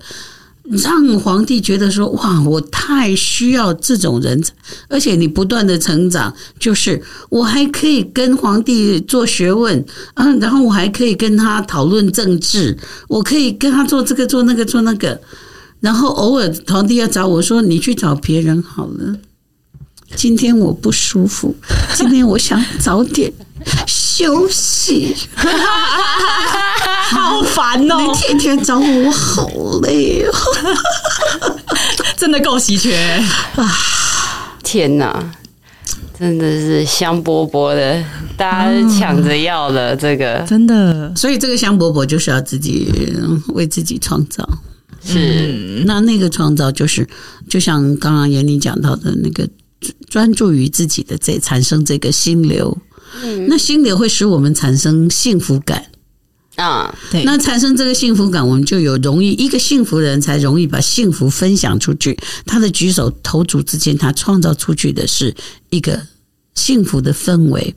[0.72, 4.52] 让皇帝觉得说：“哇，我太需要这种人才，
[4.90, 12.76] 而且你不断的成长，就是我还可以跟皇帝做学问啊，然后我还可以跟他讨论政治，
[13.08, 15.22] 我可以跟他做这个做那个做那个，
[15.80, 19.16] 然后偶尔皇帝要找我说：‘你去找别人好了。’
[20.16, 21.56] 今天我不舒服，
[21.94, 23.32] 今天我想早点。”
[24.18, 25.14] 休息，
[27.10, 27.98] 好烦哦！
[28.00, 29.50] 你天天找我，我好
[29.82, 30.32] 累哦，
[32.16, 32.96] 真的够稀缺
[33.58, 34.58] 啊！
[34.64, 35.22] 天哪，
[36.18, 38.02] 真的是香饽饽的，
[38.38, 41.14] 大家抢着要了这个，真的。
[41.14, 42.90] 所以这个香饽饽就是要自己
[43.50, 44.48] 为自己创造，
[45.06, 47.06] 是那那个创造就是，
[47.50, 49.46] 就像刚刚妍妮讲到的那个
[50.10, 52.78] 专注于自己的这产生这个心流。
[53.24, 55.86] 嗯，那心流会使我们产生幸福感，
[56.56, 62.18] 啊，对，那产生这个幸福感，我们就有容易一个幸福的人才容易把幸福分享出去。
[62.46, 65.36] 他的举手投足之间，他创造出去的是
[65.70, 66.02] 一个
[66.56, 67.76] 幸福的氛围，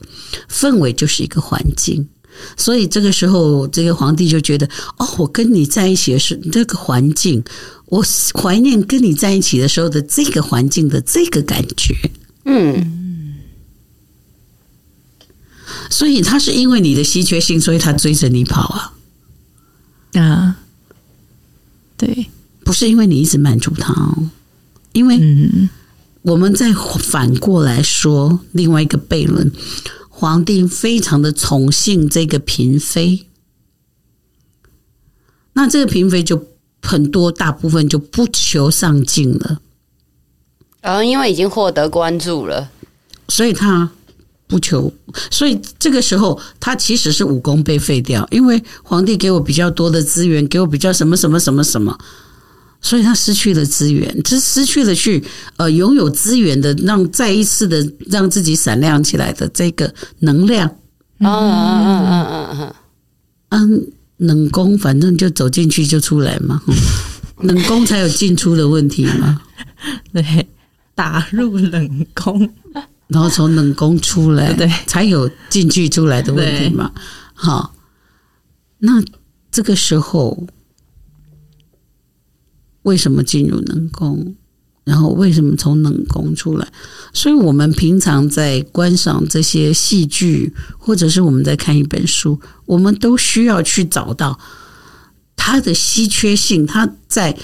[0.51, 2.09] 氛围就是一个环境。
[2.57, 7.42] 所以这个时候，这个皇帝就觉得，哦，我跟你在一起的是这个环境，
[7.87, 8.05] 我
[8.40, 11.94] 怀念跟你在一起的时候的这个环境的这个感觉。
[12.44, 13.08] 嗯，
[15.90, 18.94] 所以他是因为你的稀缺性，所以他追着你跑啊。
[20.20, 20.57] 啊，
[21.96, 22.31] 对，
[22.64, 24.31] 不是因为你一直满足他哦，
[24.92, 25.68] 因为嗯，
[26.22, 29.52] 我们再反过来说另外一个悖论。
[30.11, 33.26] 皇帝非常的宠幸这个嫔妃，
[35.52, 36.48] 那这个嫔妃就
[36.83, 39.61] 很多大部分就不求上进了，
[40.81, 42.68] 然后因为已经获得关注了，
[43.28, 43.92] 所以他
[44.49, 44.93] 不求，
[45.31, 51.97] 所以这个时候他其实是武功被废掉，因为皇帝给我比较多的资源，给我比较什么什么什么什么。
[52.81, 55.23] 所以他失去了资源，只失去了去
[55.57, 60.69] 呃拥有资源的，让再一次的让自己闪亮起来的这个能量。
[61.19, 62.75] 嗯嗯嗯嗯嗯
[63.51, 63.87] 嗯，嗯，
[64.19, 66.63] 冷宫反正就走进去就出来嘛，
[67.43, 69.43] 冷宫才有进出的问题嘛。
[70.13, 70.49] 对，
[70.95, 72.49] 打入冷宫，
[73.09, 76.92] 然后从冷宫出来，对，才有进去出来的问题嘛。
[77.35, 77.75] 好，
[78.79, 79.03] 那
[79.51, 80.47] 这个时候。
[82.83, 84.35] 为什么进入冷宫？
[84.85, 86.66] 然后为什么从冷宫出来？
[87.12, 94.38] 所以，我们平常在观赏这些戏剧，或者是我们在看一本书，我们都需要去找到
[95.37, 96.64] 它的稀缺性。
[96.64, 97.37] 它在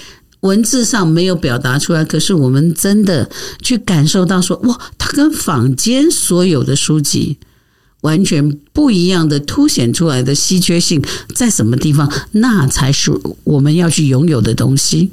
[0.45, 3.29] 文字上没有表达出来，可是我们真的
[3.61, 7.37] 去感受到说，哇，它跟坊间所有的书籍
[8.01, 11.03] 完全不一样的凸显出来的稀缺性
[11.33, 12.11] 在什么地方？
[12.31, 13.11] 那才是
[13.43, 15.11] 我们要去拥有的东西。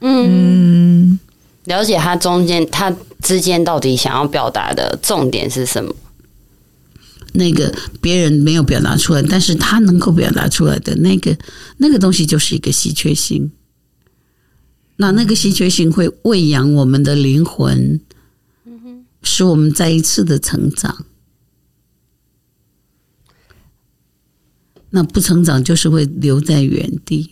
[0.00, 1.18] 嗯，
[1.64, 5.94] 了解它中间它之间到底想要表达的重点是什么？
[7.32, 11.36] 那个别人没有表达出来，但是他能够表达出来的那个
[11.78, 13.50] 那个东西，就是一个稀缺性。
[14.96, 18.00] 那那个稀缺性会喂养我们的灵魂，
[19.22, 21.06] 使我们再一次的成长。
[24.90, 27.30] 那不成长，就是会留在原地。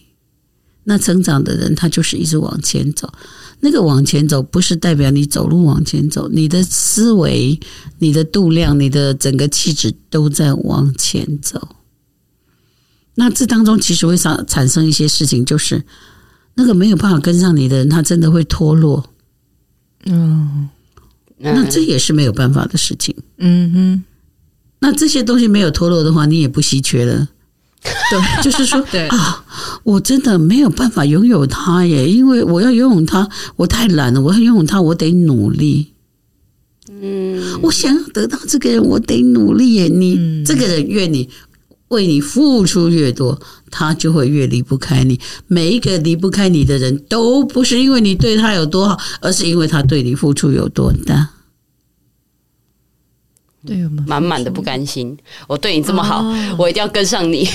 [0.85, 3.13] 那成长的人，他就是一直往前走。
[3.61, 7.61] 那个往前走，不是代表你走路往前走，你的思维、
[8.01, 11.77] 你的度量、你的整个气质都在往前走。
[13.15, 15.85] 那这当中其实会产产生一些事情，就是
[16.55, 19.11] 那个没有办法跟上你的人，他真的会脱落。
[20.05, 20.69] 嗯，
[21.39, 23.15] 那这也是没有办法的事情。
[23.39, 24.05] 嗯哼，
[24.81, 27.29] 那这些东西没有脱落的话，你也不稀缺了。
[27.83, 29.45] 对，就是说，对啊，
[29.83, 34.21] 我真的没有办法拥有它耶，因为我要拥有它，我太懒了。
[34.21, 35.93] 我要拥有它，我得努力。
[36.89, 39.89] 嗯，我想要得到这个人，我得努力耶。
[39.89, 41.29] 你、嗯、这个人越你
[41.93, 43.39] 为你付出越多，
[43.71, 45.21] 他就会越离不开你。
[45.47, 51.29] 每一个离不开你的人都不是因为你对他有多好，而是因为他对你付出有多大。
[53.65, 53.77] 对，
[54.09, 55.17] 满满的不甘心。
[55.47, 57.49] 我对你这么好，哦、我一定要跟上你，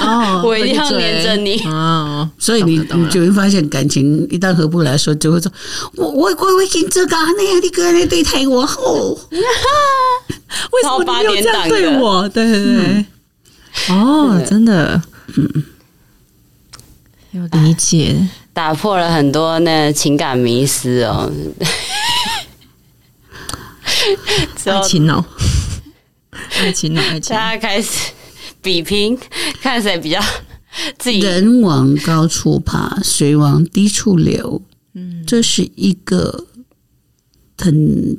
[0.00, 1.60] 哦、 我一定要黏着你。
[1.66, 5.52] 哦、所以你你就会发现，感情一旦合不来的时候，就会说
[5.96, 13.04] ：“我我我为你这个那样 的哥来对待我，哦，为什么你要这样对我？”对对对，
[13.88, 15.02] 哦，真的，
[15.36, 15.64] 嗯，
[17.32, 21.32] 有理解，打破了很多那情感迷思哦。
[24.64, 25.24] 爱情哦，
[26.58, 27.34] 爱情哦，爱情！
[27.34, 28.12] 大家开始
[28.60, 29.18] 比拼，
[29.60, 30.20] 看谁比较
[30.98, 31.20] 自己。
[31.20, 34.62] 人往高处爬，水往低处流。
[34.94, 36.46] 嗯，这是一个
[37.58, 38.16] 很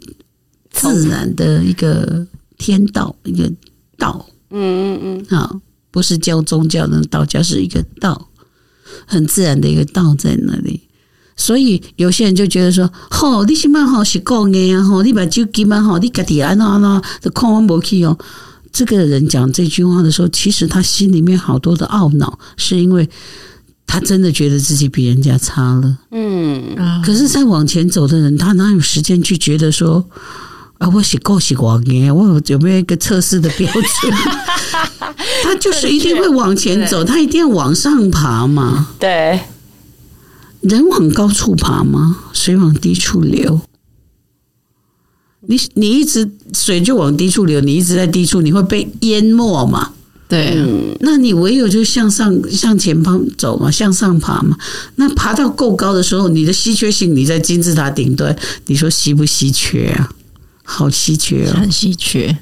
[0.69, 3.51] 自然的一个天道，一个
[3.97, 4.25] 道。
[4.49, 5.59] 嗯嗯嗯，好，
[5.91, 8.29] 不是教宗教的道教，是一个道，
[9.05, 10.81] 很自然的一个道在那里。
[11.35, 18.17] 所以有些人就觉得说：“吼，你起码吼是讲的呀，吼，你把酒给满好，你家己安那安那，这空完不去哦。”
[18.73, 23.09] 这个人讲这句话的时候，其实他心里面好多的懊恼，是因为
[23.85, 25.97] 他真的觉得自己比人家差了。
[26.11, 30.03] 嗯，可是再往前走的人，他哪有时间去觉得说
[30.77, 33.83] ：“啊，我是够是广的，我有没有一个测试的标准？”
[35.43, 38.89] 他就是一定会往前走，他一定要往上爬嘛。
[38.99, 39.39] 对。
[40.61, 42.17] 人往高处爬吗？
[42.33, 43.61] 水往低处流。
[45.41, 49.91] 你你一直水就往低处流，你一直在低处，你会被淹没嘛？
[50.27, 54.57] 对，嗯，那你唯有就向上向前方走嘛，向上爬嘛。
[54.95, 60.11] 那爬到够高的时候，你的稀缺性，你在金字塔顶端，你说稀不稀缺啊？
[60.69, 62.37] 好稀缺哦，很稀缺。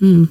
[0.00, 0.28] 嗯，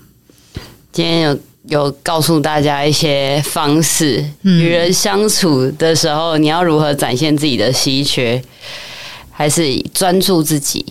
[0.91, 8.41] 今天有有告诉大家一些方式，与人相处的时候，你要如何展现自己的稀缺，
[9.31, 10.85] 还是专注自己？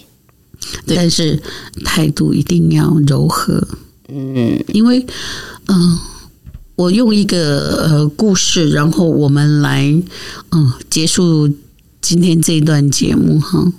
[0.86, 1.40] 但是
[1.84, 3.66] 态度一定要柔和。
[4.09, 5.06] 嗯，因为。
[5.70, 5.98] 嗯，
[6.76, 9.82] 我用一个呃故事，然后我们来
[10.50, 11.46] 嗯结束
[12.00, 13.70] 今天这一段节目哈。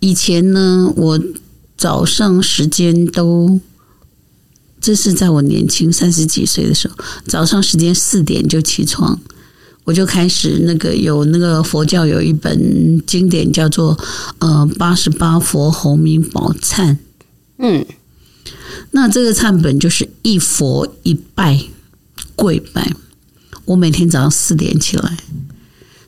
[0.00, 1.18] 以前呢，我
[1.76, 3.60] 早上时间都，
[4.80, 6.94] 这是在我年轻三十几岁的时候，
[7.26, 9.20] 早上时间四点就起床，
[9.84, 13.98] 我就开始那个有那个佛教有一本经典叫做
[14.38, 16.96] 呃八十八佛洪明宝忏，
[17.58, 17.84] 嗯。
[18.92, 21.60] 那这个忏本就是一佛一拜
[22.34, 22.94] 跪拜，
[23.66, 25.18] 我每天早上四点起来，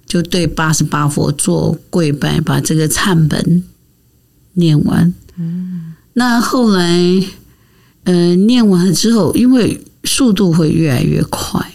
[0.07, 3.65] 就对八十八佛做跪拜，把这个忏本
[4.55, 5.13] 念完。
[5.39, 7.25] 嗯，那后来，
[8.05, 11.73] 呃，念完了之后，因为速度会越来越快，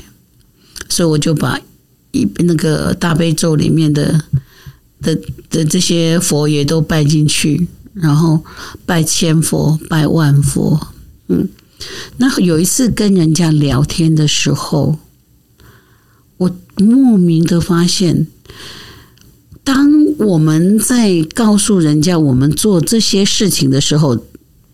[0.89, 1.59] 所以我就把
[2.11, 4.23] 一那个大悲咒里面的
[5.01, 5.17] 的
[5.49, 8.43] 的这些佛也都拜进去，然后
[8.85, 10.87] 拜千佛，拜万佛。
[11.29, 11.47] 嗯，
[12.17, 14.99] 那有一次跟人家聊天的时候，
[16.37, 18.27] 我莫名的发现，
[19.63, 24.25] 当我们在告诉人家我们做这些事情的时候，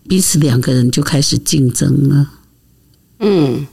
[0.08, 2.30] 彼此两个人就开始竞争了。
[3.20, 3.66] 嗯，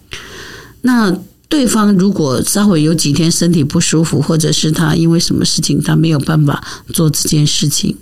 [0.82, 6.64] 那对方如果稍微有几天身体不舒服，或者是他因为什么事情他没有办法
[6.94, 7.98] 做这件事情。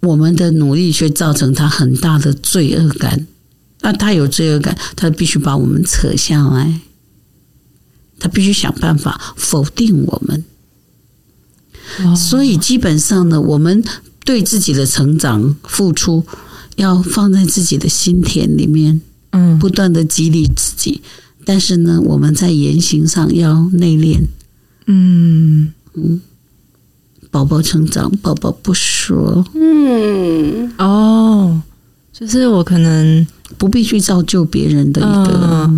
[0.00, 3.26] 我们的努力却造成他很大的罪恶感，
[3.80, 6.80] 那他有罪恶感，他必须把我们扯下来，
[8.18, 10.44] 他必须想办法否定我们。
[12.16, 13.82] 所以基本上呢，我们
[14.24, 16.24] 对自己的成长付出，
[16.76, 21.02] 要放在自己的心田里面，嗯，不断的激励自己。
[21.44, 24.20] 但是呢，我们在言行上要内敛，
[24.86, 26.20] 嗯嗯。
[27.32, 29.46] 宝宝成长，宝宝不说。
[29.54, 31.62] 嗯，哦，
[32.12, 33.24] 就是我可能
[33.56, 35.70] 不必去造就别人的一个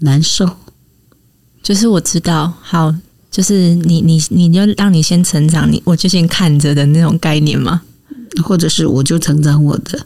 [0.00, 0.46] 难受。
[1.62, 2.94] 就是我知道，好，
[3.30, 7.82] 就是你你你就让你先成长，你我就先看着的那种概念吗？
[8.44, 9.98] 或者是我就成长我的，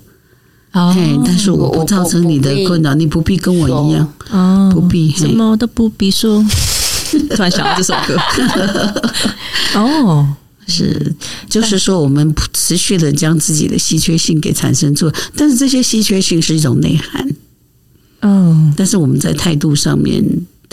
[0.72, 0.94] 哦，
[1.26, 6.44] 但是我不造成你的困扰，你不必跟我一样，哦，不必，什么都不必说。
[7.30, 8.18] 突然想到这首歌，
[9.78, 10.26] 哦，
[10.66, 11.14] 是，
[11.48, 17.28] 就是说我们持续的将自己的稀缺性给产生出来，但是这些稀缺性是一种内涵，
[18.22, 20.24] 嗯，但是我们在态度上面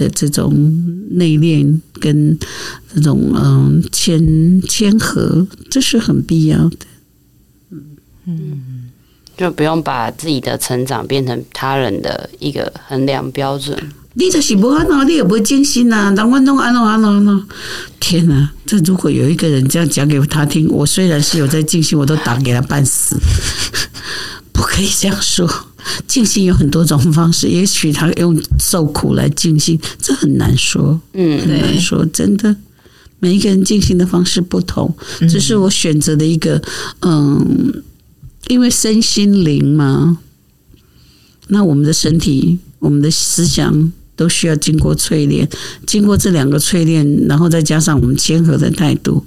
[0.01, 0.51] 的这种
[1.11, 2.37] 内敛跟
[2.93, 6.77] 这种嗯谦谦和，这是很必要的，
[8.25, 8.89] 嗯，
[9.37, 13.77] 就不用把自己的成长变成他人的一个衡量标准。
[14.15, 16.13] 你就是不安乐，你也不会静心呐。
[16.13, 17.45] 当观众安乐安乐安乐，
[17.99, 18.49] 天哪！
[18.65, 23.15] 这如果有一个人这样讲给他听，我虽然是有在静心，我都打给他半死。
[24.51, 25.47] 不可以这样说，
[26.07, 30.99] 静心有很多种方式，也许他用受苦来静心，这很难说。
[31.13, 32.55] 嗯，很难说，真的，
[33.19, 36.61] 每一个人静心的方式不同，这是我选择的一个，
[37.01, 37.83] 嗯，
[38.47, 40.17] 因为身心灵嘛，
[41.47, 43.91] 那我们的身体，我们的思想。
[44.13, 45.49] 都需要经过淬炼，
[45.87, 49.25] 经过这两个淬炼，然后再加上我们谦和的态度，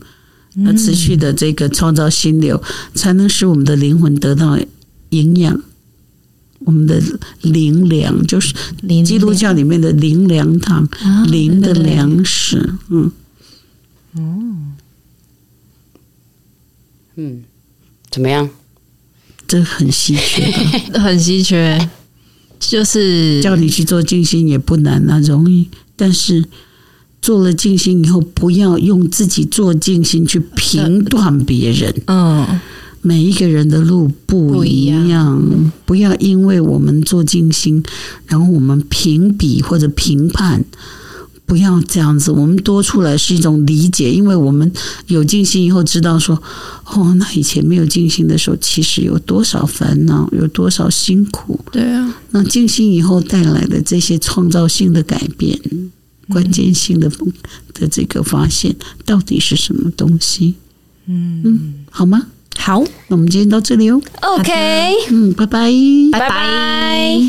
[0.54, 2.62] 那持续的这个创造心流，
[2.94, 4.56] 才能使我们的灵魂得到
[5.08, 5.60] 营养。
[6.64, 7.00] 我们的
[7.42, 8.54] 灵粮就是
[9.04, 10.88] 基督教里面的灵粮堂，
[11.26, 12.74] 灵的粮食。
[12.88, 13.12] 嗯，
[14.16, 14.72] 嗯，
[17.16, 17.44] 嗯，
[18.10, 18.48] 怎么样？
[19.46, 20.50] 这很稀缺，
[20.98, 21.90] 很稀缺。
[22.58, 25.68] 就是叫你去做静心也不难啊，容易。
[25.96, 26.42] 但是
[27.20, 31.94] 做了静心以后，不要用自己做静心去评断别人。
[32.06, 32.60] 嗯，
[33.06, 37.82] 每一个人的路不一样，不要因为我们做静心，
[38.26, 40.64] 然后我们评比或者评判。
[41.46, 44.72] 不要这样子，我们多出来是一种理解，因为我们
[45.08, 46.42] 有静心以后，知道说，
[46.86, 51.60] 哦，那以前没有静心的时候，其实有多少烦恼，有多少辛苦。
[51.70, 55.60] 对啊，那静心以后带来的这些创造性的改变，
[56.30, 57.10] 关键性的
[57.74, 58.74] 的这个发现，
[59.04, 60.54] 到底是什么东西？
[61.04, 62.28] 嗯嗯，好吗？
[62.64, 64.00] 好那我们今天到这里哦。
[64.22, 64.50] Ok
[65.10, 65.70] 嗯拜拜。
[66.12, 67.28] 拜拜。